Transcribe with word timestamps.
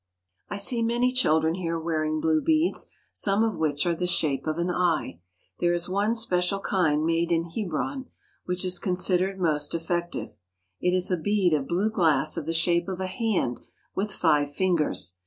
I 0.49 0.57
see 0.57 0.81
many 0.81 1.13
children 1.13 1.53
here 1.53 1.79
wearing 1.79 2.19
blue 2.19 2.41
beads, 2.41 2.87
some 3.13 3.43
of 3.43 3.55
which 3.59 3.85
are 3.85 3.93
the 3.93 4.07
shape 4.07 4.47
of 4.47 4.57
an 4.57 4.71
eye. 4.71 5.19
There 5.59 5.73
is 5.73 5.87
one 5.87 6.15
special 6.15 6.59
kind 6.59 7.05
made, 7.05 7.31
in 7.31 7.51
Hebron 7.51 8.07
which 8.45 8.65
is 8.65 8.79
considered 8.79 9.39
most 9.39 9.75
effective. 9.75 10.33
It 10.79 10.95
is 10.95 11.11
a 11.11 11.17
bead 11.17 11.53
of 11.53 11.67
blue 11.67 11.91
glass 11.91 12.35
of 12.35 12.47
the 12.47 12.51
shape 12.55 12.87
of 12.87 12.99
a 12.99 13.05
hand 13.05 13.59
with 13.93 14.11
five 14.11 14.51
fingers. 14.55 15.17